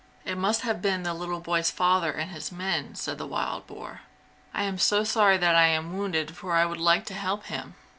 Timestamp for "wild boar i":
3.27-4.63